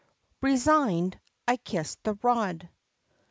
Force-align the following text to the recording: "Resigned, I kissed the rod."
"Resigned, 0.41 1.19
I 1.47 1.57
kissed 1.57 2.01
the 2.05 2.15
rod." 2.23 2.67